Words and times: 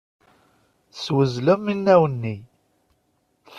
Teswezlem 0.93 1.63
inaw-nni. 1.73 2.37